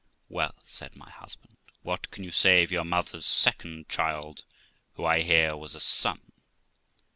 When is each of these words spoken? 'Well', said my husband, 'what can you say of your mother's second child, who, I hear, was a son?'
'Well', 0.29 0.55
said 0.63 0.95
my 0.95 1.11
husband, 1.11 1.57
'what 1.83 2.09
can 2.09 2.23
you 2.23 2.31
say 2.31 2.63
of 2.63 2.71
your 2.71 2.83
mother's 2.83 3.23
second 3.23 3.87
child, 3.87 4.45
who, 4.95 5.05
I 5.05 5.21
hear, 5.21 5.55
was 5.55 5.75
a 5.75 5.79
son?' 5.79 6.31